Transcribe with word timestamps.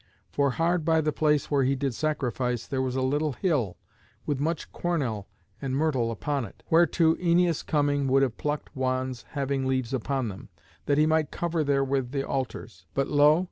For 0.31 0.49
hard 0.49 0.83
by 0.83 0.99
the 0.99 1.11
place 1.11 1.51
where 1.51 1.61
he 1.63 1.75
did 1.75 1.93
sacrifice 1.93 2.65
there 2.65 2.81
was 2.81 2.95
a 2.95 3.03
little 3.03 3.33
hill, 3.33 3.77
with 4.25 4.39
much 4.39 4.71
cornel 4.71 5.27
and 5.61 5.75
myrtle 5.75 6.09
upon 6.09 6.43
it, 6.43 6.63
whereto 6.71 7.13
Æneas 7.17 7.63
coming 7.63 8.07
would 8.07 8.23
have 8.23 8.35
plucked 8.35 8.75
wands 8.75 9.25
having 9.33 9.67
leaves 9.67 9.93
upon 9.93 10.27
them, 10.29 10.49
that 10.87 10.97
he 10.97 11.05
might 11.05 11.29
cover 11.29 11.63
therewith 11.63 12.09
the 12.13 12.25
altars. 12.27 12.87
But 12.95 13.09
lo! 13.09 13.39